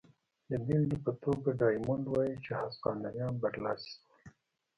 [0.49, 4.31] د بېلګې په توګه ډایمونډ وايي چې هسپانویان برلاسي شول.